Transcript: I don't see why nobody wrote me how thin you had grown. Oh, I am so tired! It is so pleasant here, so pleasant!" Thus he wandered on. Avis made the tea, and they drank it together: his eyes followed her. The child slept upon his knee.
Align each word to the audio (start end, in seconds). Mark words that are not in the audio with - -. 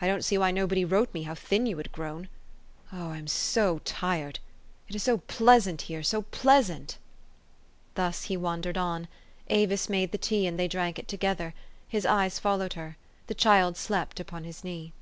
I 0.00 0.06
don't 0.06 0.24
see 0.24 0.38
why 0.38 0.50
nobody 0.50 0.82
wrote 0.82 1.12
me 1.12 1.24
how 1.24 1.34
thin 1.34 1.66
you 1.66 1.76
had 1.76 1.92
grown. 1.92 2.30
Oh, 2.90 3.10
I 3.10 3.18
am 3.18 3.26
so 3.26 3.80
tired! 3.80 4.38
It 4.88 4.94
is 4.94 5.02
so 5.02 5.18
pleasant 5.18 5.82
here, 5.82 6.02
so 6.02 6.22
pleasant!" 6.22 6.96
Thus 7.94 8.22
he 8.32 8.36
wandered 8.38 8.78
on. 8.78 9.08
Avis 9.50 9.90
made 9.90 10.10
the 10.10 10.16
tea, 10.16 10.46
and 10.46 10.58
they 10.58 10.68
drank 10.68 10.98
it 10.98 11.06
together: 11.06 11.52
his 11.86 12.06
eyes 12.06 12.38
followed 12.38 12.72
her. 12.80 12.96
The 13.26 13.34
child 13.34 13.76
slept 13.76 14.18
upon 14.20 14.44
his 14.44 14.64
knee. 14.64 14.94